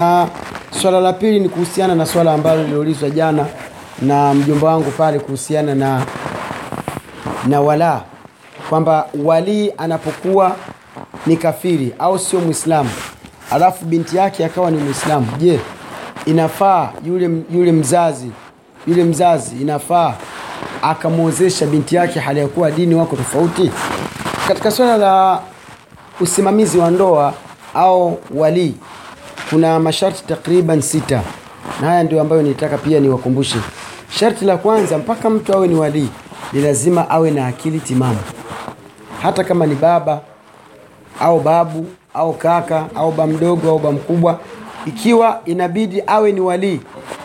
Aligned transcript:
Na 0.00 0.28
swala 0.70 1.00
la 1.00 1.12
pili 1.12 1.40
ni 1.40 1.48
kuhusiana 1.48 1.94
na 1.94 2.06
swala 2.06 2.32
ambalo 2.34 2.62
liliulizwa 2.62 3.10
jana 3.10 3.46
na 4.02 4.34
mjomba 4.34 4.66
wangu 4.68 4.90
pale 4.90 5.18
kuhusiana 5.18 5.74
na 5.74 6.06
na 7.46 7.60
walaa. 7.60 8.00
Kwamba 8.68 9.06
walii 9.24 9.72
anapokuwa 9.78 10.56
ni 11.26 11.36
kafiri 11.36 11.94
au 11.98 12.18
sio 12.18 12.40
mwislamu 12.40 12.90
alafu 13.50 13.84
binti 13.84 14.16
yake 14.16 14.44
akawa 14.44 14.70
ni 14.70 14.78
mwislamu 14.78 15.26
je 15.38 15.60
inafaa 16.26 16.90
yule, 17.04 17.30
yule 17.54 17.72
mzazi 17.72 18.30
yule 18.86 19.04
mzazi 19.04 19.56
inafaa 19.62 20.14
akamwozesha 20.82 21.66
binti 21.66 21.96
yake 21.96 22.20
hali 22.20 22.40
ya 22.40 22.48
kuwa 22.48 22.70
dini 22.70 22.94
wako 22.94 23.16
tofauti? 23.16 23.70
Katika 24.48 24.70
swala 24.70 24.96
la 24.96 25.40
usimamizi 26.20 26.78
wa 26.78 26.90
ndoa 26.90 27.34
au 27.74 28.18
walii 28.34 28.74
kuna 29.50 29.80
masharti 29.80 30.24
takriban 30.26 30.80
sita. 30.82 31.22
Na 31.80 31.86
haya 31.88 32.02
ndio 32.02 32.20
ambayo 32.20 32.42
nitaka 32.42 32.78
pia 32.78 33.00
niwakumbushe. 33.00 33.58
Sharti 34.10 34.44
la 34.44 34.56
kwanza 34.56 34.98
mpaka 34.98 35.30
mtu 35.30 35.52
awe 35.54 35.68
ni 35.68 35.74
walii 35.74 36.08
ni 36.52 36.60
lazima 36.60 37.10
awe 37.10 37.30
na 37.30 37.46
akili 37.46 37.80
timamu. 37.80 38.18
Hata 39.22 39.44
kama 39.44 39.66
ni 39.66 39.74
baba 39.74 40.20
au 41.20 41.40
babu 41.40 41.86
au 42.14 42.32
kaka 42.32 42.86
au 42.94 43.12
ba 43.12 43.26
mdogo 43.26 43.70
au 43.70 43.78
ba 43.78 43.92
mkubwa 43.92 44.40
ikiwa 44.86 45.40
inabidi 45.44 46.02
awe 46.06 46.32
ni 46.32 46.40
walii 46.40 46.80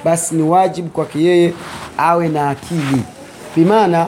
basi 0.06 0.36
ni 0.36 0.44
wajibu 0.44 0.90
kwake 0.90 1.24
yeye 1.24 1.54
awe 1.98 2.30
na 2.30 2.50
akili. 2.50 3.02
Bimaana 3.56 4.08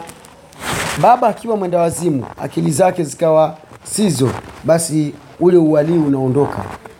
baba 1.01 1.27
akiwa 1.27 1.57
mwenda 1.57 1.79
wazimu 1.79 2.25
akili 2.41 2.71
zake 2.71 3.03
zikawa 3.03 3.57
sizo 3.83 4.29
basi 4.63 5.13
ule 5.39 5.57
uwalii 5.57 5.97
unaondoka 5.97 6.57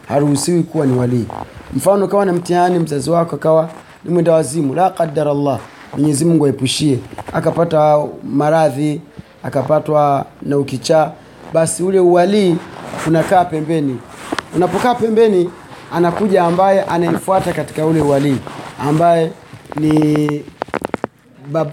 haruhusiwi 0.07 0.63
kuwa 0.63 0.85
ni 0.85 0.97
walii. 0.97 1.25
Mfano 1.73 2.07
kawa 2.07 2.25
na 2.25 2.33
mtihani 2.33 2.79
mzazi 2.79 3.09
wako 3.09 3.35
akawa 3.35 3.69
ni 4.05 4.11
mwenda 4.13 4.31
wazimu 4.33 4.73
la 4.75 4.89
qadara 4.89 5.31
allah 5.31 5.59
mwenyezi 5.93 6.25
mungu 6.25 6.45
aepushie. 6.45 6.99
Akapata 7.33 7.99
maradhi 8.23 9.01
akapatwa 9.43 10.25
na 10.41 10.57
ukichaa 10.57 11.11
basi 11.53 11.83
ule 11.83 11.99
uwalii 11.99 12.55
unakaa 13.07 13.45
pembeni. 13.45 13.99
Unapokaa 14.55 14.95
pembeni 14.95 15.49
anakuja 15.93 16.43
ambaye 16.43 16.81
anayefuata 16.83 17.53
katika 17.53 17.85
ule 17.85 18.01
uwalii 18.01 18.37
ambaye 18.81 19.31
ni 19.79 20.43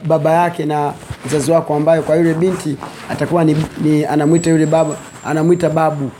baba 0.07 0.33
yake 0.33 0.65
na 0.65 0.93
mzazi 1.27 1.51
wako 1.51 1.75
ambaye 1.75 2.03
kwa 2.03 2.17
yule 2.17 2.35
binti 2.35 2.77
atakuwa 3.11 3.45
ni, 3.45 3.57
ni 3.83 4.05
anamwita 4.05 4.51
yule 4.51 4.67
baba 4.67 4.97
anamwita 5.25 5.71
babu 5.71 6.11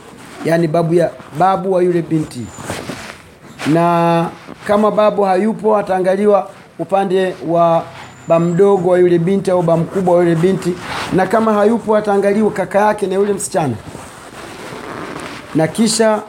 yaani 0.45 0.67
babu 0.67 0.93
ya 0.93 1.09
babu 1.39 1.73
wa 1.73 1.83
yule 1.83 2.01
binti. 2.01 2.45
Na 3.67 4.29
kama 4.67 4.91
babu 4.91 5.21
hayupo 5.23 5.77
ataangaliwa 5.77 6.49
upande 6.79 7.35
wa 7.47 7.83
ba 8.27 8.39
mdogo 8.39 8.89
wa 8.89 8.99
yule 8.99 9.19
binti 9.19 9.51
au 9.51 9.61
ba 9.61 9.77
mkubwa 9.77 10.15
wa 10.15 10.23
yule 10.23 10.35
binti. 10.35 10.73
Na 11.13 11.25
kama 11.27 11.53
hayupo 11.53 11.95
ataangaliwa 11.97 12.51
kaka 12.51 12.79
yake 12.79 13.07
na 13.07 13.15
yule 13.15 13.33
msichana. 13.33 13.73
Na 15.55 15.67
kisha 15.67 16.21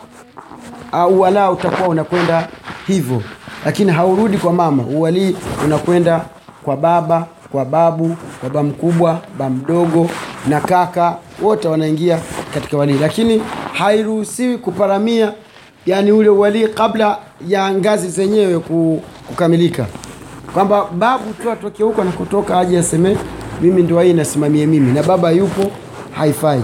uwalaa 1.10 1.50
utakuwa 1.50 1.88
unakwenda 1.88 2.48
hivyo. 2.86 3.22
Lakini 3.64 3.92
haurudi 3.92 4.38
kwa 4.38 4.52
mama. 4.52 4.82
Uwalii 4.82 5.36
unakwenda 5.64 6.24
kwa 6.64 6.76
baba 6.76 7.26
kwa 7.52 7.64
babu 7.64 8.16
kwa 8.40 8.50
ba 8.50 8.62
mkubwa 8.62 9.20
ba 9.38 9.50
mdogo. 9.50 10.10
Na 10.48 10.60
kaka 10.60 11.16
wote 11.42 11.68
wanaingia 11.68 12.18
katika 12.54 12.76
walii. 12.76 12.98
Lakini 12.98 13.42
hairuhusiwi 13.78 14.58
kuparamia 14.58 15.32
yani 15.86 16.12
ule 16.12 16.28
walii 16.28 16.68
kabla 16.68 17.18
ya 17.48 17.74
ngazi 17.74 18.08
zenyewe 18.08 18.58
kukamilika. 19.28 19.86
Kwamba 20.54 20.84
babu 20.98 21.32
tu 21.42 21.50
atoke 21.50 21.82
huko 21.82 22.02
anakotoka 22.02 22.58
aje 22.58 22.78
aseme 22.78 23.16
mimi 23.60 23.82
ndio 23.82 24.00
hii 24.00 24.12
nasimamia 24.12 24.66
mimi. 24.66 24.92
Na 24.92 25.02
baba 25.02 25.30
yupo 25.30 25.70
haifai. 26.12 26.62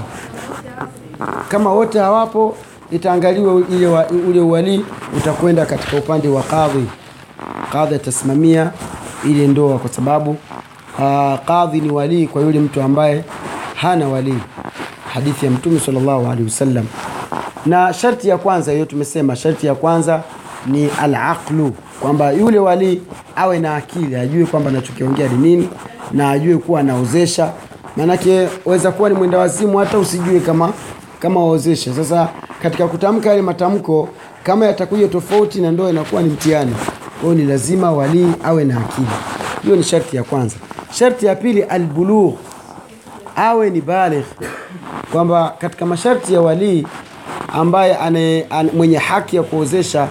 Kama 1.48 1.72
wote 1.72 1.98
hawapo 1.98 2.56
itaangaliwa 2.90 3.62
ile 3.70 3.86
ule 4.28 4.40
uwalii 4.40 4.84
utakwenda 5.16 5.66
katika 5.66 5.96
upande 5.96 6.28
wa 6.28 6.42
kadhi 6.42 6.84
kadhi 7.72 7.94
atasimamia 7.94 8.70
ile 9.24 9.46
ndoa 9.46 9.78
kwa 9.78 9.90
sababu 9.90 10.36
kadhi 11.46 11.80
ni 11.80 11.90
walii 11.90 12.26
kwa 12.26 12.42
yule 12.42 12.60
mtu 12.60 12.82
ambaye 12.82 13.24
hana 13.74 14.08
walii. 14.08 14.38
Hadithi 15.14 15.44
ya 15.46 15.52
mtume 15.52 15.80
sallallahu 15.80 16.24
alaihi 16.26 16.44
wasallam 16.44 16.84
na 17.66 17.92
sharti 17.92 18.28
ya 18.28 18.38
kwanza 18.38 18.72
hiyo 18.72 18.84
tumesema 18.84 19.36
sharti 19.36 19.66
ya 19.66 19.74
kwanza 19.74 20.22
ni 20.66 20.90
alaqlu 21.02 21.72
kwamba 22.00 22.30
yule 22.32 22.58
walii 22.58 23.02
awe 23.36 23.58
na 23.58 23.76
akili 23.76 24.16
ajue 24.16 24.46
kwamba 24.46 24.70
anachokiongea 24.70 25.28
ni 25.28 25.38
nini 25.38 25.68
na 26.12 26.30
ajue 26.30 26.56
kuwa 26.58 26.80
anaozesha. 26.80 27.52
Maanake 27.96 28.48
waweza 28.64 28.92
kuwa 28.92 29.08
ni 29.08 29.14
mwenda 29.14 29.38
wazimu 29.38 29.78
hata 29.78 29.98
usijue 29.98 30.40
kama 30.40 30.72
kama 31.20 31.40
waozesha 31.40 31.94
sasa 31.94 32.28
katika 32.62 32.86
kutamka 32.88 33.28
yale 33.30 33.42
matamko 33.42 34.08
kama 34.42 34.66
yatakuja 34.66 35.08
tofauti 35.08 35.60
na 35.60 35.70
ndoa 35.72 35.90
inakuwa 35.90 36.22
ni 36.22 36.28
mtihani. 36.30 36.76
Kwao 37.20 37.34
ni 37.34 37.44
lazima 37.44 37.92
walii 37.92 38.32
awe 38.44 38.64
na 38.64 38.76
akili. 38.80 39.06
Hiyo 39.62 39.76
ni 39.76 39.82
sharti 39.82 40.16
ya 40.16 40.22
kwanza. 40.24 40.56
Sharti 40.92 41.26
ya 41.26 41.34
pili 41.34 41.62
albulugh 41.62 42.34
awe 43.36 43.70
ni 43.70 43.80
baligh. 43.80 44.24
Kwamba 45.12 45.54
katika 45.58 45.86
masharti 45.86 46.34
ya 46.34 46.40
walii 46.40 46.86
ambaye 47.52 47.96
ane, 47.96 48.46
ane, 48.50 48.70
mwenye 48.76 48.96
haki 48.98 49.36
ya 49.36 49.42
kuozesha 49.42 50.08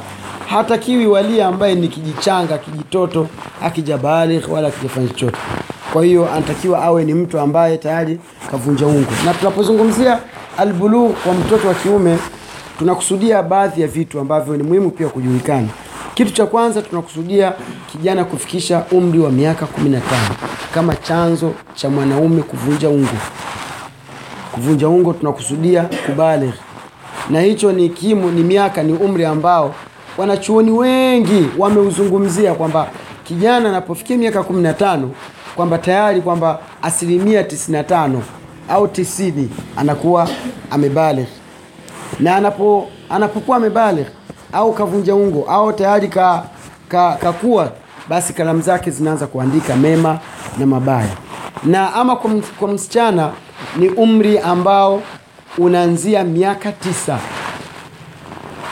hatakiwi 0.49 1.05
walii 1.07 1.41
ambaye 1.41 1.75
ni 1.75 1.87
kijichanga 1.87 2.57
kijitoto 2.57 3.27
akijabaligh 3.63 4.51
wala 4.51 4.67
akijafanya 4.67 5.07
chochote. 5.07 5.37
Kwa 5.93 6.05
hiyo 6.05 6.31
anatakiwa 6.31 6.81
awe 6.83 7.03
ni 7.03 7.13
mtu 7.13 7.39
ambaye 7.39 7.77
tayari 7.77 8.19
kavunja 8.51 8.85
ungo 8.87 9.11
na 9.25 9.33
tunapozungumzia 9.33 10.19
albulugh 10.57 11.11
kwa 11.23 11.33
mtoto 11.33 11.67
wa 11.67 11.73
kiume 11.73 12.17
tunakusudia 12.79 13.43
baadhi 13.43 13.81
ya 13.81 13.87
vitu 13.87 14.19
ambavyo 14.19 14.57
ni 14.57 14.63
muhimu 14.63 14.91
pia 14.91 15.07
kujulikana. 15.07 15.67
Kitu 16.13 16.31
cha 16.31 16.45
kwanza 16.45 16.81
tunakusudia 16.81 17.53
kijana 17.91 18.25
kufikisha 18.25 18.83
umri 18.91 19.19
wa 19.19 19.31
miaka 19.31 19.65
15 19.65 19.99
kama 20.73 20.95
chanzo 20.95 21.51
cha 21.75 21.89
mwanaume 21.89 22.41
kuvunja 22.41 22.89
ungo 22.89 23.17
kuvunja 24.51 24.89
ungo 24.89 25.13
tunakusudia 25.13 25.89
kubaligh 26.05 26.53
na 27.29 27.41
hicho 27.41 27.71
ni 27.71 27.89
kimu 27.89 28.31
ni 28.31 28.43
miaka 28.43 28.83
ni 28.83 28.93
umri 28.93 29.25
ambao 29.25 29.75
wanachuoni 30.17 30.71
wengi 30.71 31.45
wameuzungumzia 31.57 32.53
kwamba 32.53 32.87
kijana 33.23 33.69
anapofikia 33.69 34.17
miaka 34.17 34.39
15 34.39 35.07
kwamba 35.55 35.77
tayari 35.77 36.21
kwamba 36.21 36.59
asilimia 36.81 37.41
95 37.41 38.09
au 38.69 38.85
90 38.85 39.45
anakuwa 39.77 40.29
amebaligh. 40.71 41.27
Na 42.19 42.35
anapo 42.35 42.87
anapokuwa 43.09 43.57
amebaligh 43.57 44.07
au 44.53 44.73
kavunja 44.73 45.15
ungo 45.15 45.45
au 45.49 45.73
tayari 45.73 46.07
ka, 46.07 46.43
ka, 46.87 47.17
kakuwa 47.21 47.71
basi 48.09 48.33
kalamu 48.33 48.61
zake 48.61 48.91
zinaanza 48.91 49.27
kuandika 49.27 49.75
mema 49.75 50.19
na 50.59 50.65
mabaya. 50.65 51.09
Na 51.63 51.93
ama 51.93 52.15
kwa, 52.59 52.67
msichana 52.67 53.31
ni 53.77 53.89
umri 53.89 54.39
ambao 54.39 55.01
unaanzia 55.57 56.23
miaka 56.23 56.71
tisa. 56.71 57.19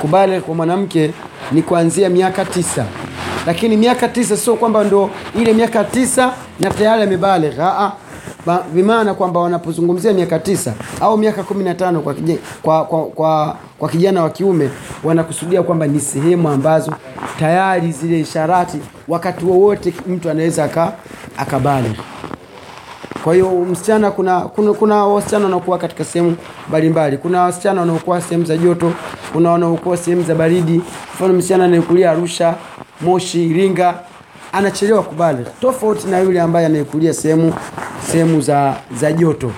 Kubale 0.01 0.41
kwa 0.41 0.55
mwanamke 0.55 1.13
ni 1.51 1.61
kuanzia 1.61 2.09
miaka 2.09 2.45
tisa. 2.45 2.85
Lakini 3.47 3.77
miaka 3.77 4.07
tisa 4.07 4.37
sio 4.37 4.55
kwamba 4.55 4.83
ndo 4.83 5.09
ile 5.35 5.53
miaka 5.53 5.83
tisa 5.83 6.33
na 6.59 6.69
tayari 6.69 7.03
amebaligh 7.03 7.59
vimaana 8.73 9.13
kwamba 9.13 9.39
wanapozungumzia 9.39 10.13
miaka 10.13 10.39
tisa 10.39 10.73
au 11.01 11.17
miaka 11.17 11.43
kumi 11.43 11.63
na 11.63 11.75
tano 11.75 12.01
kwa, 12.01 12.13
kwa, 12.61 12.85
kwa, 12.85 13.05
kwa, 13.05 13.57
kwa 13.79 13.89
kijana 13.89 14.23
wa 14.23 14.29
kiume 14.29 14.69
wanakusudia 15.03 15.63
kwamba 15.63 15.87
ni 15.87 15.99
sehemu 15.99 16.49
ambazo 16.49 16.93
tayari 17.39 17.91
zile 17.91 18.19
isharati 18.19 18.77
wakati 19.07 19.45
wowote 19.45 19.93
mtu 20.07 20.29
anaweza 20.29 20.91
akabaligh 21.37 21.95
kwa 23.23 23.33
hiyo 23.33 23.49
msichana 23.51 24.11
kuna 24.11 24.39
kuna, 24.41 24.73
kuna 24.73 25.05
wasichana 25.05 25.43
wanaokuwa 25.45 25.77
katika 25.77 26.03
sehemu 26.03 26.35
mbalimbali. 26.69 27.17
Kuna 27.17 27.41
wasichana 27.41 27.81
wanaokuwa 27.81 28.21
sehemu 28.21 28.45
za 28.45 28.57
joto 28.57 28.91
kuna 29.33 29.51
wanaokuwa 29.51 29.97
sehemu 29.97 30.23
za 30.23 30.35
baridi. 30.35 30.81
Mfano 31.13 31.33
msichana 31.33 31.65
anayekulia 31.65 32.11
arusha 32.11 32.55
moshi 33.01 33.45
iringa 33.45 33.95
anachelewa 34.53 35.03
kubaligh 35.03 35.47
tofauti 35.61 36.07
na 36.07 36.19
yule 36.19 36.41
ambaye 36.41 36.65
anayekulia 36.65 37.13
sehemu 37.13 37.53
sehemu 38.11 38.41
za 38.41 38.75
za 38.99 39.11
joto. 39.13 39.51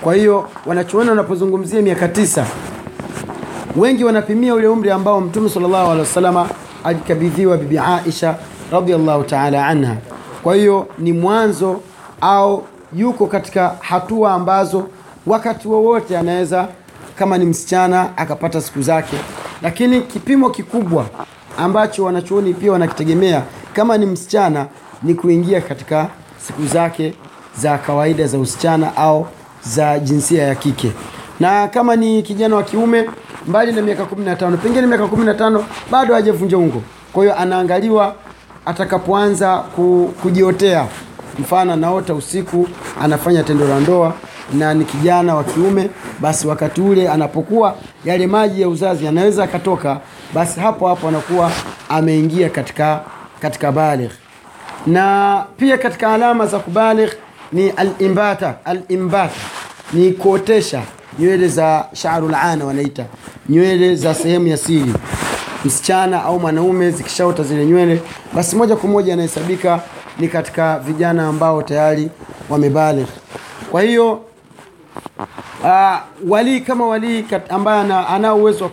Kwa 0.00 0.14
hiyo 0.14 0.48
wanachoona 0.66 1.10
wanapozungumzia 1.10 1.82
miaka 1.82 2.08
tisa 2.08 2.46
wengi 3.76 4.04
wanapimia 4.04 4.54
ule 4.54 4.68
umri 4.68 4.90
ambao 4.90 5.20
mtume 5.20 5.48
sallallahu 5.50 5.84
alaihi 5.84 6.00
wasallam 6.00 6.46
alikabidhiwa 6.84 7.56
bibi 7.56 7.78
Aisha 7.78 8.36
radhiallahu 8.72 9.24
ta'ala 9.24 9.66
anha. 9.66 9.96
Kwa 10.42 10.54
hiyo 10.56 10.86
ni 10.98 11.12
mwanzo 11.12 11.80
au 12.20 12.62
yuko 12.96 13.26
katika 13.26 13.76
hatua 13.80 14.32
ambazo 14.32 14.88
wakati 15.26 15.68
wowote 15.68 16.18
anaweza 16.18 16.68
kama 17.18 17.38
ni 17.38 17.44
msichana 17.44 18.16
akapata 18.18 18.60
siku 18.60 18.82
zake. 18.82 19.16
Lakini 19.62 20.00
kipimo 20.00 20.50
kikubwa 20.50 21.06
ambacho 21.58 22.04
wanachuoni 22.04 22.54
pia 22.54 22.72
wanakitegemea 22.72 23.42
kama 23.72 23.98
ni 23.98 24.06
msichana 24.06 24.66
ni 25.02 25.14
kuingia 25.14 25.60
katika 25.60 26.08
siku 26.46 26.66
zake 26.66 27.14
za 27.58 27.78
kawaida 27.78 28.26
za 28.26 28.38
usichana 28.38 28.96
au 28.96 29.26
za 29.62 29.98
jinsia 29.98 30.42
ya 30.42 30.54
kike. 30.54 30.92
Na 31.40 31.68
kama 31.68 31.96
ni 31.96 32.22
kijana 32.22 32.56
wa 32.56 32.62
kiume 32.62 33.10
mbali 33.46 33.72
na 33.72 33.82
miaka 33.82 34.02
15 34.04 34.56
pengine 34.56 34.86
miaka 34.86 35.04
15 35.04 35.62
bado 35.90 36.14
hajavunja 36.14 36.58
ungo. 36.58 36.82
Kwa 37.12 37.22
hiyo 37.24 37.38
anaangaliwa 37.38 38.14
atakapoanza 38.66 39.58
kujiotea 40.22 40.86
mfano 41.38 41.72
anaota 41.72 42.14
usiku 42.14 42.68
anafanya 43.02 43.42
tendo 43.42 43.68
la 43.68 43.80
ndoa 43.80 44.14
na 44.52 44.74
ni 44.74 44.84
kijana 44.84 45.34
wa 45.34 45.44
kiume 45.44 45.90
basi 46.20 46.46
wakati 46.46 46.80
ule 46.80 47.08
anapokuwa 47.08 47.74
yale 48.04 48.26
maji 48.26 48.62
ya 48.62 48.68
uzazi 48.68 49.08
anaweza 49.08 49.44
akatoka 49.44 50.00
basi 50.34 50.60
hapo 50.60 50.88
hapo 50.88 51.08
anakuwa 51.08 51.50
ameingia 51.88 52.48
katika 52.50 53.00
katika 53.40 53.72
baligh. 53.72 54.10
Na 54.86 55.44
pia 55.56 55.78
katika 55.78 56.12
alama 56.14 56.46
za 56.46 56.58
kubaligh 56.58 57.10
ni 57.52 57.70
alimbata 57.70 58.54
alimbata 58.64 59.34
ni 59.92 60.12
kuotesha 60.12 60.82
nywele 61.18 61.48
za 61.48 61.86
shaarul 61.92 62.34
ana 62.34 62.64
wanaita 62.64 63.04
nywele 63.48 63.94
za 63.96 64.14
sehemu 64.14 64.46
ya 64.48 64.56
siri. 64.56 64.92
Msichana 65.64 66.22
au 66.22 66.40
mwanaume 66.40 66.90
zikishaota 66.90 67.42
zile 67.42 67.66
nywele 67.66 68.02
basi 68.34 68.56
moja 68.56 68.76
kwa 68.76 68.88
moja 68.90 69.12
anahesabika 69.14 69.80
ni 70.18 70.28
katika 70.28 70.78
vijana 70.78 71.28
ambao 71.28 71.62
tayari 71.62 72.10
wamebaligh. 72.50 73.08
Kwa 73.70 73.82
hiyo 73.82 74.12
uh, 75.64 75.96
walii 76.28 76.60
kama 76.60 76.86
walii 76.86 77.24
ambaye 77.48 77.80
ana, 77.80 78.08
ana 78.08 78.34
uwezo 78.34 78.70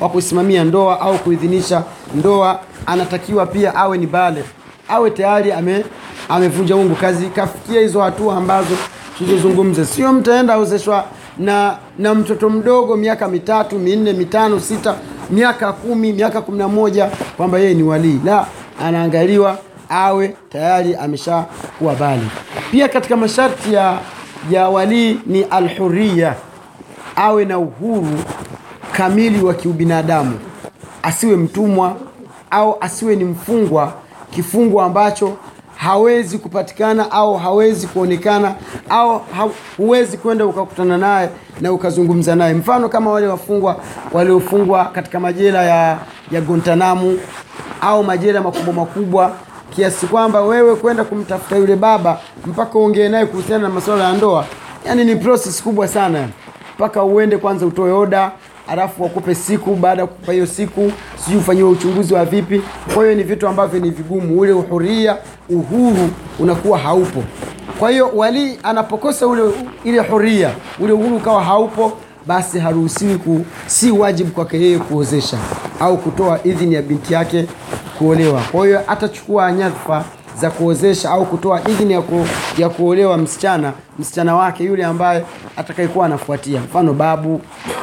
wa 0.00 0.08
kusimamia 0.08 0.64
ndoa 0.64 1.00
au 1.00 1.18
kuidhinisha 1.18 1.82
ndoa 2.14 2.60
anatakiwa 2.86 3.46
pia 3.46 3.74
awe 3.74 3.98
ni 3.98 4.06
baligh. 4.06 4.44
Awe 4.88 5.10
tayari 5.10 5.52
ame 5.52 5.84
amevunja 6.28 6.76
ungu. 6.76 6.94
Kazi 6.94 7.26
kafikia 7.26 7.80
hizo 7.80 8.00
hatua 8.00 8.36
ambazo 8.36 8.76
tulizozungumza 9.18 9.84
sio 9.86 10.12
mtaenda 10.12 10.54
aozeshwa 10.54 11.04
na 11.38 11.76
na 11.98 12.14
mtoto 12.14 12.50
mdogo 12.50 12.96
miaka 12.96 13.28
mitatu 13.28 13.78
minne 13.78 14.12
mitano 14.12 14.60
sita 14.60 14.94
miaka 15.30 15.72
kumi 15.72 16.12
miaka 16.12 16.42
kumi 16.42 16.58
na 16.58 16.68
moja 16.68 17.10
kwamba 17.36 17.58
yeye 17.58 17.74
ni 17.74 17.82
walii. 17.82 18.20
La 18.24 18.46
anaangaliwa 18.82 19.58
awe 19.88 20.36
tayari 20.48 20.94
amesha 20.96 21.44
kuwa 21.78 21.94
bali. 21.94 22.28
Pia 22.70 22.88
katika 22.88 23.16
masharti 23.16 23.74
ya 23.74 23.98
ya 24.50 24.68
walii 24.68 25.18
ni 25.26 25.42
alhuria 25.42 26.34
awe 27.16 27.44
na 27.44 27.58
uhuru 27.58 28.18
kamili 28.92 29.44
wa 29.44 29.54
kiubinadamu. 29.54 30.38
Asiwe 31.02 31.36
mtumwa 31.36 31.96
au 32.50 32.76
asiwe 32.80 33.16
ni 33.16 33.24
mfungwa 33.24 33.92
kifungo 34.30 34.82
ambacho 34.82 35.36
hawezi 35.76 36.38
kupatikana 36.38 37.10
au 37.10 37.36
hawezi 37.36 37.86
kuonekana 37.86 38.54
au 38.88 39.20
huwezi 39.76 40.16
kwenda 40.18 40.46
ukakutana 40.46 40.98
naye 40.98 41.28
na 41.60 41.72
ukazungumza 41.72 42.36
naye. 42.36 42.54
Mfano 42.54 42.88
kama 42.88 43.10
wale 43.10 43.26
wafungwa 43.26 43.76
waliofungwa 44.12 44.84
katika 44.84 45.20
majela 45.20 45.62
ya, 45.64 45.98
ya 46.30 46.40
Guantanamo 46.40 47.14
au 47.80 48.04
majela 48.04 48.40
makubwa 48.40 48.74
makubwa 48.74 49.32
kiasi 49.76 50.06
kwamba 50.06 50.40
wewe 50.40 50.76
kwenda 50.76 51.04
kumtafuta 51.04 51.56
yule 51.56 51.76
baba 51.76 52.20
mpaka 52.46 52.78
uongee 52.78 53.08
naye 53.08 53.26
kuhusiana 53.26 53.62
na 53.62 53.74
masuala 53.74 54.04
ya 54.04 54.12
ndoa 54.12 54.46
yani 54.86 55.04
ni 55.04 55.16
process 55.16 55.62
kubwa 55.62 55.88
sana. 55.88 56.28
Mpaka 56.76 57.04
uende 57.04 57.36
kwanza 57.36 57.66
utoe 57.66 57.92
oda 57.92 58.32
alafu 58.68 59.02
wakupe 59.02 59.34
siku 59.34 59.74
baada 59.74 60.02
ya 60.02 60.06
kukupa 60.08 60.32
hiyo 60.32 60.46
siku 60.46 60.92
sijui 61.24 61.40
ufanyiwe 61.40 61.68
uchunguzi 61.70 62.14
wa 62.14 62.24
vipi. 62.24 62.62
Kwa 62.94 63.02
hiyo 63.04 63.14
ni 63.16 63.22
vitu 63.22 63.48
ambavyo 63.48 63.80
ni 63.80 63.90
vigumu 63.90 64.40
ule 64.40 64.52
uhuria 64.52 65.16
uhuru 65.50 66.10
unakuwa 66.38 66.78
haupo. 66.78 67.24
Kwa 67.78 67.90
hiyo 67.90 68.10
wali 68.14 68.58
anapokosa 68.62 69.26
ule 69.26 69.42
ile 69.84 69.98
huria 69.98 70.50
ule 70.80 70.92
uhuru 70.92 71.16
ukawa 71.16 71.44
haupo 71.44 71.92
basi 72.26 72.58
haruhusiwi 72.58 73.16
ku, 73.16 73.44
si 73.66 73.90
wajibu 73.90 74.30
kwake 74.30 74.60
yeye 74.60 74.78
kuozesha 74.78 75.38
au 75.80 75.96
kutoa 75.98 76.40
idhini 76.44 76.74
ya 76.74 76.82
binti 76.82 77.14
yake 77.14 77.46
kuolewa. 77.98 78.40
Kwa 78.52 78.66
hiyo 78.66 78.80
atachukua 78.86 79.52
nyadhifa 79.52 80.04
za 80.40 80.50
kuozesha 80.50 81.10
au 81.10 81.26
kutoa 81.26 81.60
idhini 81.68 81.92
ya, 81.92 82.02
ku, 82.02 82.26
ya 82.58 82.68
kuolewa 82.68 83.18
msichana 83.18 83.72
msichana 83.98 84.34
wake 84.36 84.64
yule 84.64 84.84
ambaye 84.84 85.24
atakayekuwa 85.56 86.06
anafuatia. 86.06 86.60
Mfano 86.60 86.92
babu 86.92 87.40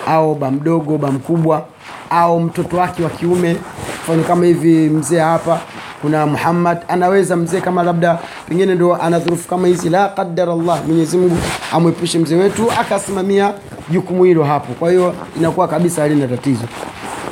au 0.08 0.36
ba 0.36 0.52
mdogo 0.52 0.98
ba 0.98 1.12
mkubwa 1.12 1.66
au 2.10 2.40
mtoto 2.40 2.78
wake 2.78 3.04
wa 3.04 3.10
kiume. 3.10 3.58
Mfano 4.04 4.24
kama 4.24 4.46
hivi 4.46 4.90
mzee 4.90 5.20
hapa 5.20 5.60
kuna 6.02 6.26
Muhammad 6.26 6.78
anaweza 6.88 7.36
mzee 7.36 7.62
kama 7.62 7.84
labda 7.84 8.20
pengine 8.50 8.76
ndo 8.76 8.96
ana 8.96 9.20
dhurufu 9.20 9.48
kama 9.50 9.68
hizi 9.68 9.90
la 9.90 10.08
qaddar 10.08 10.50
Allah 10.50 10.80
Mwenyezi 10.88 11.18
Mungu 11.18 11.38
amwepushe 11.72 12.20
mzee 12.20 12.36
wetu 12.36 12.72
akasimamia 12.72 13.54
jukumu 13.92 14.24
hilo 14.24 14.44
hapo. 14.44 14.74
Kwa 14.74 14.90
hiyo 14.90 15.16
inakuwa 15.38 15.68
kabisa 15.68 16.02
halina 16.02 16.28
tatizo. 16.28 16.64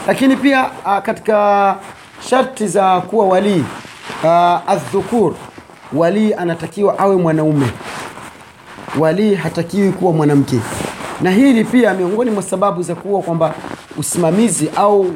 Lakini 0.07 0.35
pia 0.35 0.65
a, 0.85 1.01
katika 1.01 1.75
sharti 2.29 2.67
za 2.67 3.01
kuwa 3.01 3.25
walii 3.27 3.63
adhukur 4.67 5.33
walii 5.93 6.33
anatakiwa 6.33 6.99
awe 6.99 7.15
mwanaume. 7.15 7.67
Walii 8.99 9.35
hatakiwi 9.35 9.91
kuwa 9.91 10.13
mwanamke. 10.13 10.59
Na 11.21 11.31
hili 11.31 11.63
pia 11.63 11.93
miongoni 11.93 12.31
mwa 12.31 12.43
sababu 12.43 12.81
za 12.83 12.95
kuwa 12.95 13.21
kwamba 13.21 13.53
usimamizi 13.97 14.69
au 14.75 15.13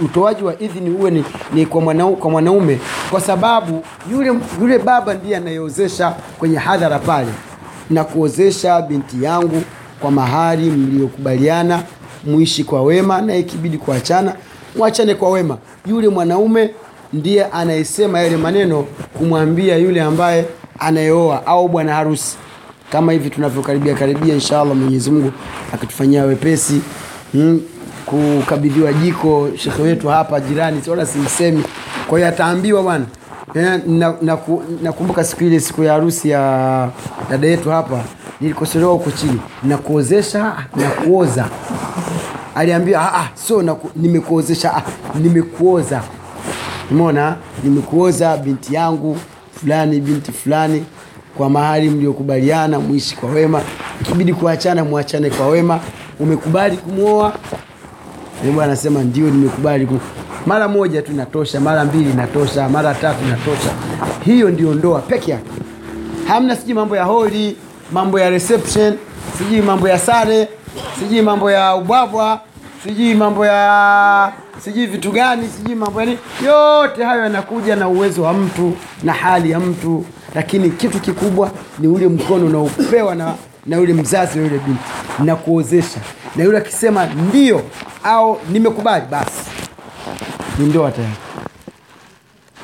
utoaji 0.00 0.42
wa 0.44 0.58
idhini 0.60 0.90
uwe 0.90 1.10
ni, 1.10 1.24
ni 1.52 1.66
kwa, 1.66 1.80
mwanau, 1.80 2.16
kwa 2.16 2.30
mwanaume 2.30 2.78
kwa 3.10 3.20
sababu 3.20 3.84
yule, 4.12 4.32
yule 4.60 4.78
baba 4.78 5.14
ndiye 5.14 5.36
anayeozesha 5.36 6.14
kwenye 6.38 6.58
hadhara 6.58 6.98
pale 6.98 7.28
na 7.90 8.04
kuozesha 8.04 8.82
binti 8.82 9.24
yangu 9.24 9.62
kwa 10.02 10.10
mahari 10.10 10.62
mliokubaliana 10.64 11.82
muishi 12.26 12.64
kwa 12.64 12.82
wema 12.82 13.20
na 13.20 13.36
ikibidi 13.36 13.78
kuachana 13.78 14.34
mwachane 14.76 15.14
kwa 15.14 15.30
wema. 15.30 15.58
Yule 15.86 16.08
mwanaume 16.08 16.70
ndiye 17.12 17.44
anayesema 17.44 18.20
yale 18.20 18.36
maneno 18.36 18.82
kumwambia 19.18 19.76
yule 19.76 20.02
ambaye 20.02 20.44
anayeoa 20.78 21.46
au 21.46 21.68
bwana 21.68 21.94
harusi. 21.94 22.36
Kama 22.92 23.12
hivi 23.12 23.30
tunavyokaribia 23.30 23.94
karibia 23.94 24.34
inshallah 24.34 24.76
mwenyezi 24.76 25.10
mungu 25.10 25.32
akitufanyia 25.74 26.24
wepesi 26.24 26.80
hmm, 27.32 27.60
kukabidhiwa 28.06 28.92
jiko 28.92 29.48
shekhe 29.56 29.82
wetu 29.82 30.08
hapa 30.08 30.40
jirani 30.40 30.80
wala 30.90 31.06
simsemi. 31.06 31.64
Kwa 32.08 32.18
hiyo 32.18 32.28
ataambiwa 32.28 32.82
bwana 32.82 33.04
nakumbuka 34.80 35.16
na, 35.16 35.22
na 35.22 35.24
siku 35.24 35.44
ile 35.44 35.60
siku 35.60 35.84
ya 35.84 35.92
harusi 35.92 36.30
ya 36.30 36.88
dada 37.30 37.46
yetu 37.48 37.70
hapa 37.70 38.04
nilikosolewa 38.42 38.92
huko 38.92 39.10
chini. 39.10 39.40
Na 39.62 39.78
kuozesha 39.78 40.56
na 40.76 40.88
kuoza 40.90 41.48
aliambia 42.54 43.00
ah, 43.14 43.28
so 43.34 43.62
na, 43.62 43.76
nimekuozesha 43.96 44.74
ah, 44.76 44.82
nimekuoza. 45.20 46.02
Umeona 46.90 47.36
nimekuoza 47.64 48.36
binti 48.36 48.74
yangu 48.74 49.16
fulani 49.60 50.00
binti 50.00 50.32
fulani 50.32 50.84
kwa 51.36 51.50
mahali 51.50 51.90
mliokubaliana 51.90 52.80
muishi 52.80 53.16
kwa 53.16 53.30
wema. 53.30 53.60
Ikibidi 54.00 54.34
kuachana 54.34 54.84
muachane 54.84 55.30
kwa 55.30 55.46
wema. 55.48 55.80
Umekubali 56.20 56.76
kumwoa 56.76 57.32
bwana 58.44 58.62
anasema 58.64 59.02
ndio 59.02 59.30
nimekubali 59.30 59.86
kum... 59.86 59.98
mara 60.46 60.68
moja 60.68 61.02
tu 61.02 61.12
natosha 61.12 61.60
mara 61.60 61.84
mbili 61.84 62.12
natosha 62.12 62.68
mara 62.68 62.94
tatu 62.94 63.24
natosha. 63.24 63.70
Hiyo 64.24 64.50
ndio 64.50 64.74
ndoa 64.74 65.00
peke 65.00 65.30
yake. 65.30 65.50
Hamna 66.28 66.56
sijui 66.56 66.74
mambo 66.74 66.96
ya 66.96 67.04
holi 67.04 67.56
mambo 67.92 68.20
ya 68.20 68.30
reception 68.30 68.96
sijui 69.38 69.62
mambo 69.62 69.88
ya 69.88 69.98
sare 69.98 70.48
sijui 70.98 71.22
mambo 71.22 71.50
ya 71.50 71.74
ubwabwa 71.74 72.40
sijui 72.84 73.14
mambo 73.14 73.46
ya 73.46 74.32
sijui 74.64 74.86
vitu 74.86 75.12
gani 75.12 75.48
sijui 75.48 75.74
mambo 75.74 76.00
yani, 76.00 76.18
yote 76.46 77.04
hayo 77.04 77.22
yanakuja 77.22 77.76
na 77.76 77.88
uwezo 77.88 78.22
wa 78.22 78.32
mtu 78.32 78.76
na 79.02 79.12
hali 79.12 79.50
ya 79.50 79.60
mtu. 79.60 80.04
Lakini 80.34 80.70
kitu 80.70 81.00
kikubwa 81.00 81.50
ni 81.78 81.88
ule 81.88 82.08
mkono 82.08 82.46
unaopewa 82.46 83.14
na, 83.14 83.34
na 83.66 83.76
yule 83.76 83.92
mzazi 83.94 84.38
wa 84.38 84.44
yule 84.44 84.58
binti. 84.58 84.80
Na 85.18 85.36
kuozesha. 85.36 86.00
Na 86.36 86.44
yule 86.44 86.58
akisema 86.58 87.06
ndio 87.06 87.62
au 88.04 88.38
nimekubali 88.52 89.04
basi. 89.10 89.32
Ni 90.58 90.66
ndoa 90.66 90.90
tayari. 90.90 91.14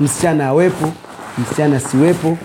Msichana 0.01 0.47
awepo 0.47 0.93
msichana 1.39 1.77
asiwepo 1.77 2.39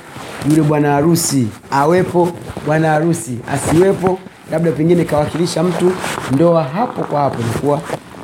yule 0.50 0.62
bwana 0.62 0.92
harusi 0.94 1.48
awepo 1.72 2.30
bwana 2.66 2.90
harusi 2.90 3.38
asiwepo 3.54 4.20
labda 4.52 4.72
pengine 4.72 5.04
kawakilisha 5.06 5.64
mtu 5.64 5.92
ndoa 6.32 6.64
hapo 6.64 7.04
kwa 7.04 7.22
hapo 7.22 7.38
nakuwa 7.44 7.82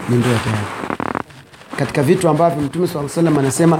ni 0.09 0.15
ndoa 0.17 0.33
tayari. 0.43 0.67
Katika 1.77 2.03
vitu 2.03 2.29
ambavyo 2.29 2.61
mtume 2.63 2.87
saa 2.87 3.09
salam 3.09 3.37
anasema 3.39 3.79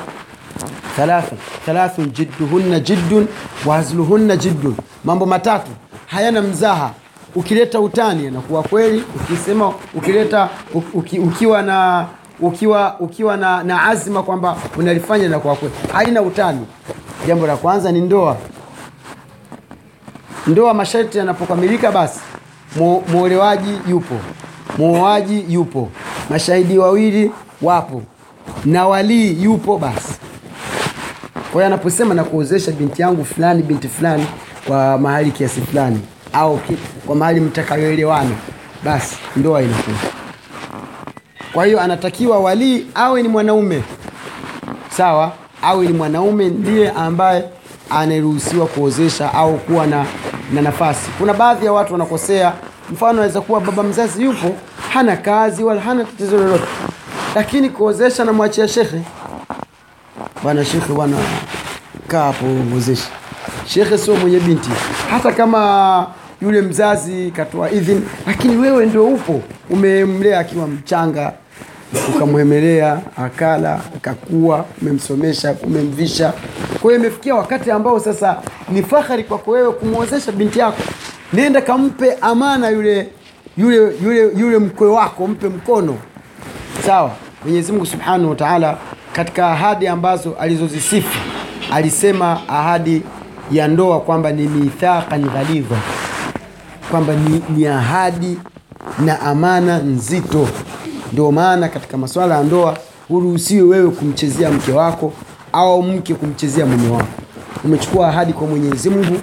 thalatha 0.96 1.36
thalathun 1.66 2.12
jidduhunna 2.12 2.80
jiddun 2.80 3.28
waazluhunna 3.66 4.38
jiddun. 4.38 4.76
Mambo 5.06 5.26
matatu 5.26 5.72
hayana 6.06 6.42
mzaha. 6.42 6.92
Ukileta 7.36 7.80
utani 7.80 8.28
anakuwa 8.28 8.64
kweli 8.64 9.04
ukisema 9.16 9.74
ukileta 9.96 10.50
uki, 10.94 11.20
ukiwa 11.20 11.62
na 11.62 12.06
ukiwa 12.40 12.96
ukiwa 13.00 13.38
na, 13.38 13.64
na 13.64 13.84
azma 13.84 14.24
kwamba 14.24 14.58
unalifanya 14.78 15.30
na 15.30 15.40
kwa 15.40 15.56
kweli. 15.56 15.74
Haina 15.94 16.22
utani 16.22 16.66
jambo 17.30 17.48
la 17.48 17.58
kwanza 17.58 17.92
ni 17.92 18.02
ndoa. 18.02 18.38
Ndoa 20.48 20.74
masharti 20.74 21.18
yanapokamilika 21.18 21.92
basi 21.92 22.20
mu- 22.76 23.04
muolewaji 23.08 23.78
yupo 23.90 24.16
muoaji 24.78 25.46
yupo 25.50 25.90
mashahidi 26.30 26.78
wawili 26.78 27.32
wapo 27.62 28.02
na 28.66 28.88
walii 28.88 29.44
yupo 29.44 29.78
basi. 29.78 30.14
Kwa 31.54 31.66
anaposema 31.66 32.14
na 32.14 32.24
kuozesha 32.24 32.72
binti 32.72 33.02
yangu 33.02 33.26
fulani 33.26 33.64
binti 33.64 33.88
fulani 33.88 34.26
kwa 34.68 34.98
mahali 34.98 35.32
kiasi 35.32 35.62
fulani 35.62 36.00
au 36.34 36.60
kwa 37.06 37.16
mahali 37.16 37.40
mtakayoelewana 37.42 38.32
basi 38.84 39.16
ndoa 39.36 39.62
inakuwa 39.62 39.98
kwa 41.54 41.66
hiyo 41.66 41.82
anatakiwa 41.82 42.40
walii 42.40 42.86
awe 42.96 43.22
ni 43.22 43.28
mwanaume. 43.28 43.84
Sawa 44.98 45.32
awe 45.62 45.88
ni 45.88 45.94
mwanaume 45.94 46.50
ndiye 46.50 46.90
ambaye 46.92 47.44
anayeruhusiwa 47.90 48.66
kuozesha 48.68 49.34
au 49.34 49.58
kuwa 49.58 49.88
na, 49.88 50.06
na 50.54 50.62
nafasi. 50.62 51.10
Kuna 51.18 51.34
baadhi 51.34 51.66
ya 51.66 51.74
watu 51.74 51.94
wanakosea. 51.94 52.54
Mfano 52.92 53.12
anaweza 53.12 53.42
kuwa 53.42 53.62
baba 53.62 53.84
mzazi 53.84 54.24
yupo 54.24 54.56
hana 54.94 55.18
kazi 55.18 55.64
wala 55.64 55.82
hana 55.82 56.04
tatizo 56.04 56.38
lolote. 56.38 56.64
Lakini 57.36 57.70
kuozesha 57.70 58.26
namwachia 58.26 58.68
shekhe. 58.68 59.02
Bwana 60.44 60.66
shekhe 60.66 60.94
bwana 60.94 61.18
kaa 62.08 62.24
hapo 62.24 62.46
uozeshe 62.74 63.08
shekhe 63.68 63.98
sio 63.98 64.16
mwenye 64.16 64.40
binti. 64.40 64.70
Hata 65.12 65.32
kama 65.32 66.08
yule 66.42 66.62
mzazi 66.62 67.32
katoa 67.36 67.72
idhini 67.72 68.02
lakini 68.28 68.58
wewe 68.58 68.86
ndio 68.86 69.06
upo 69.08 69.42
umemlea 69.70 70.40
akiwa 70.40 70.68
mchanga 70.68 71.34
ukamwemelea 72.16 73.00
akala 73.18 73.82
akakua 73.98 74.66
umemsomesha 74.82 75.56
umemvisha. 75.64 76.34
Kwa 76.82 76.92
hiyo 76.92 76.96
imefikia 77.04 77.36
wakati 77.36 77.72
ambao 77.72 78.00
sasa 78.00 78.38
ni 78.70 78.84
fahari 78.84 79.24
kwako 79.24 79.52
wewe 79.52 79.72
kumwozesha 79.72 80.32
binti 80.32 80.60
yako. 80.60 80.78
Nenda 81.34 81.62
kampe 81.62 82.14
amana 82.22 82.70
yule 82.70 83.08
yule 83.58 83.92
yule 84.04 84.32
yule 84.38 84.58
mkwe 84.58 84.88
wako 84.88 85.28
mpe 85.28 85.50
mkono. 85.50 85.96
Sawa 86.86 87.12
mwenyezi 87.44 87.72
mungu 87.72 87.86
subhanahu 87.86 88.30
wa 88.30 88.36
taala 88.36 88.78
katika 89.14 89.48
ahadi 89.52 89.88
ambazo 89.88 90.36
alizozisifu 90.40 91.20
alisema 91.72 92.42
ahadi 92.50 93.02
ya 93.52 93.68
ndoa 93.68 94.00
kwamba 94.02 94.32
ni 94.32 94.48
mithaqan 94.48 95.30
ghalidha 95.30 95.76
kwamba 96.92 97.14
ni, 97.14 97.42
ni 97.50 97.68
ahadi 97.68 98.38
na 99.06 99.20
amana 99.22 99.78
nzito 99.78 100.48
ndio 101.14 101.32
maana 101.32 101.70
katika 101.70 101.98
masuala 101.98 102.36
ya 102.38 102.44
ndoa 102.44 102.78
uruhusiwe 103.10 103.62
wewe 103.78 103.92
kumchezea 103.92 104.52
mke 104.52 104.72
wako 104.72 105.14
au 105.54 105.84
mke 105.84 106.14
kumchezea 106.16 106.66
mume 106.66 106.90
wako. 106.90 107.08
Umechukua 107.66 108.08
ahadi 108.08 108.34
kwa 108.34 108.48
mwenyezi 108.48 108.90
mungu 108.90 109.18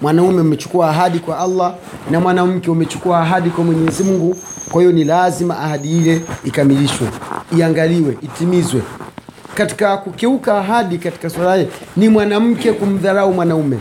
mwanaume 0.00 0.40
umechukua 0.40 0.90
ahadi 0.90 1.18
kwa 1.18 1.38
allah 1.38 1.74
na 2.10 2.20
mwanamke 2.20 2.70
umechukua 2.70 3.20
ahadi 3.20 3.50
kwa 3.50 3.64
mwenyezi 3.64 4.04
mungu. 4.04 4.36
Kwa 4.70 4.80
hiyo 4.82 4.92
ni 4.92 5.04
lazima 5.04 5.58
ahadi 5.58 5.98
ile 5.98 6.22
ikamilishwe 6.44 7.08
iangaliwe 7.58 8.18
itimizwe. 8.22 8.82
Katika 9.54 9.96
kukiuka 9.96 10.58
ahadi 10.58 10.98
katika 10.98 11.30
swala 11.30 11.54
hili 11.56 11.68
ni 11.96 12.08
mwanamke 12.08 12.72
kumdharau 12.72 13.32
mwanaume. 13.34 13.78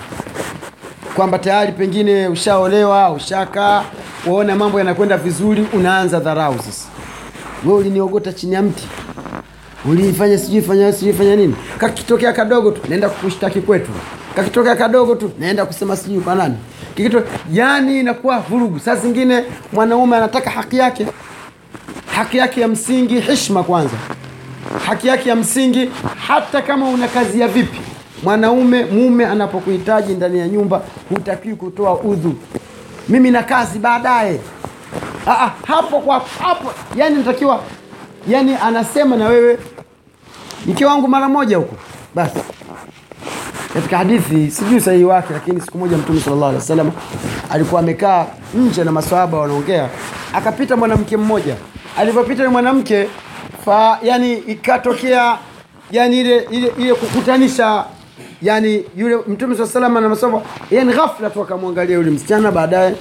Kwamba 1.16 1.40
tayari 1.40 1.72
pengine 1.72 2.28
ushaolewa 2.28 3.12
ushakaa 3.12 3.84
waona 4.28 4.56
mambo 4.56 4.78
yanakwenda 4.80 5.18
vizuri 5.18 5.68
unaanza 5.74 6.20
dharau 6.20 6.56
sasa 6.58 6.88
we 7.66 7.74
uliniogota 7.74 8.34
chini 8.34 8.54
ya 8.54 8.62
mti? 8.62 8.88
Ulifanya 9.90 10.38
sijui 10.38 10.62
fanya 10.62 10.94
sijui 10.94 11.14
fanya 11.14 11.36
nini? 11.36 11.56
Kakitokea 11.78 12.34
kadogo 12.34 12.72
tu 12.72 12.82
naenda 12.90 13.10
kukushtaki 13.10 13.62
kwetu. 13.62 13.92
Kakitokea 14.36 14.76
kadogo 14.76 15.16
tu 15.16 15.32
naenda 15.40 15.66
kusema 15.66 15.96
sijui 15.98 16.20
kwa 16.22 16.36
nani. 16.36 16.56
Kikito 16.96 17.24
yani 17.54 18.00
inakuwa 18.00 18.40
vurugu. 18.40 18.80
Saa 18.80 18.96
zingine 18.96 19.44
mwanaume 19.74 20.18
anataka 20.18 20.50
haki 20.50 20.78
yake. 20.78 21.08
Haki 22.16 22.38
yake 22.38 22.62
ya 22.62 22.68
msingi 22.68 23.20
heshima 23.20 23.64
kwanza. 23.64 23.96
Haki 24.86 25.08
yake 25.08 25.30
ya 25.30 25.36
msingi 25.36 25.90
hata 26.28 26.62
kama 26.62 26.90
una 26.90 27.08
kazi 27.08 27.40
ya 27.40 27.48
vipi. 27.48 27.80
Mwanaume 28.24 28.86
mume 28.86 29.26
anapokuhitaji 29.26 30.14
ndani 30.14 30.40
ya 30.40 30.48
nyumba 30.48 30.82
hutakiwi 31.10 31.56
kutoa 31.56 32.00
udhu. 32.00 32.34
Mimi 33.10 33.32
na 33.32 33.44
kazi 33.44 33.80
baadaye 33.80 34.40
Aa, 35.28 35.52
hapo 35.68 36.00
kwa 36.00 36.22
hapo. 36.40 36.72
Yani 36.96 37.16
natakiwa 37.16 37.62
yani 38.28 38.56
anasema 38.64 39.16
na 39.16 39.28
wewe 39.28 39.58
mke 40.66 40.86
wangu 40.86 41.08
mara 41.08 41.30
moja 41.30 41.58
huko. 41.58 41.76
Basi. 42.16 42.40
Katika 43.74 43.98
hadithi 43.98 44.52
sijui 44.52 44.82
sahihi 44.82 45.04
wake 45.04 45.34
lakini 45.34 45.62
siku 45.62 45.78
moja 45.78 45.98
mtume 45.98 46.20
sallallahu 46.20 46.46
alaihi 46.50 46.62
wasallam 46.62 46.92
alikuwa 47.52 47.82
amekaa 47.82 48.26
nje 48.56 48.84
na 48.84 48.92
maswahaba 48.92 49.40
wanaongea. 49.40 49.90
Akapita 50.34 50.76
mwanamke 50.78 51.18
mmoja. 51.18 51.56
Alivyopita 51.98 52.34
yule 52.44 52.48
mwanamke 52.48 53.08
fa 53.66 54.00
yani 54.04 54.34
ikatokea 54.34 55.38
yani 55.92 56.20
ile 56.20 56.48
ile 56.52 56.72
ile 56.78 56.94
kukutanisha 56.94 57.86
yani 58.42 58.84
yule 58.98 59.16
mtume 59.28 59.56
saa 59.58 59.66
salama 59.68 60.02
na 60.02 60.10
maswahaba. 60.10 60.42
Yani 60.72 60.94
ghafla 60.94 61.30
tu 61.30 61.42
akamwangalia 61.42 61.96
yule 61.96 62.12
msichana 62.12 62.52
baadaye 62.52 62.96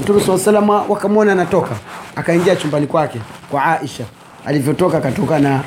mtume 0.00 0.20
saa 0.20 0.38
salama 0.38 0.82
wakamwona 0.88 1.32
anatoka 1.32 1.70
akaingia 2.16 2.56
chumbani 2.56 2.86
kwake 2.86 3.20
kwa 3.50 3.64
aisha. 3.64 4.04
Alivyotoka 4.46 4.98
akatoka 4.98 5.38
na 5.38 5.60